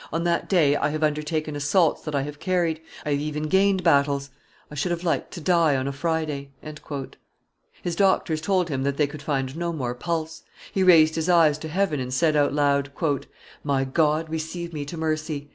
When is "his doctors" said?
7.83-8.41